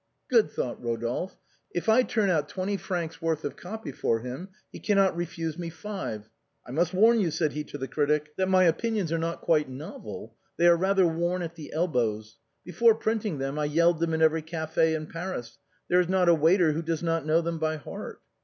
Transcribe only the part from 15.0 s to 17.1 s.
Paris, there is not a waiter who does